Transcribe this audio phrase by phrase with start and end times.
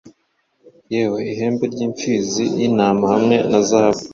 [0.93, 4.01] yewe ihembe ry'impfizi y'intama hamwe na zahabu,